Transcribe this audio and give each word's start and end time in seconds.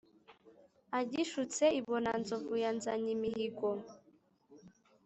agishutse 0.99 1.63
i 1.79 1.81
bonanzovu 1.87 2.53
ya 2.63 2.71
nzanyimihigo. 2.77 3.69